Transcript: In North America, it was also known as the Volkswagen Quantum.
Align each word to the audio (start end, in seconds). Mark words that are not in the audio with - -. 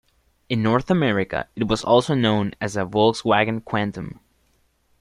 In 0.49 0.63
North 0.63 0.89
America, 0.89 1.47
it 1.55 1.67
was 1.67 1.83
also 1.83 2.15
known 2.15 2.53
as 2.59 2.73
the 2.73 2.87
Volkswagen 2.87 3.63
Quantum. 3.63 4.19